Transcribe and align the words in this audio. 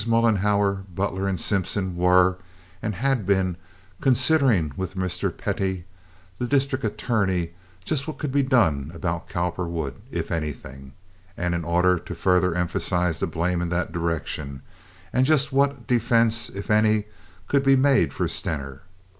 Mollenhauer, 0.07 0.83
Butler, 0.95 1.27
and 1.27 1.39
Simpson 1.39 1.95
were, 1.95 2.39
and 2.81 2.95
had 2.95 3.23
been, 3.23 3.55
considering 4.01 4.71
with 4.75 4.95
Mr. 4.95 5.29
Pettie, 5.29 5.85
the 6.39 6.47
district 6.47 6.83
attorney, 6.83 7.51
just 7.85 8.07
what 8.07 8.17
could 8.17 8.31
be 8.31 8.41
done 8.41 8.89
about 8.95 9.29
Cowperwood, 9.29 9.93
if 10.09 10.31
anything, 10.31 10.93
and 11.37 11.53
in 11.53 11.63
order 11.63 11.99
to 11.99 12.15
further 12.15 12.55
emphasize 12.55 13.19
the 13.19 13.27
blame 13.27 13.61
in 13.61 13.69
that 13.69 13.91
direction, 13.91 14.63
and 15.13 15.23
just 15.23 15.53
what 15.53 15.85
defense, 15.85 16.49
if 16.49 16.71
any, 16.71 17.03
could 17.47 17.61
be 17.63 17.75
made 17.75 18.11
for 18.11 18.27
Stener. 18.27 18.81